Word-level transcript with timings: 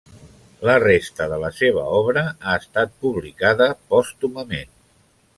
La 0.67 0.75
resta 0.83 1.25
de 1.33 1.35
la 1.43 1.51
seva 1.57 1.83
obra 1.97 2.23
ha 2.29 2.55
estat 2.61 2.95
publicada 3.03 3.67
pòstumament. 3.95 4.73